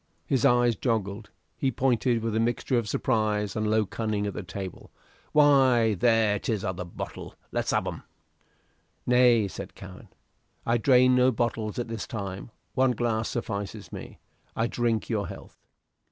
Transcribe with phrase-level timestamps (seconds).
[0.25, 4.41] His eyes joggled; he pointed with a mixture of surprise and low cunning at the
[4.41, 4.89] table.
[5.31, 7.35] "Why, there is t'other bo'l!
[7.51, 8.01] Let's have'm."
[9.05, 10.07] "Nay," said Cowen,
[10.65, 14.17] "I drain no bottles at this time; one glass suffices me.
[14.55, 15.59] I drink your health."